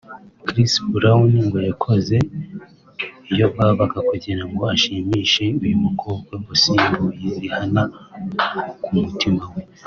[0.47, 2.15] Chris Brown ngo yakoze
[3.33, 7.83] iyo bwabaga kugira ngo ashimishe uyu mukobwa wasimbuye Rihanna
[8.83, 9.61] ku mutima we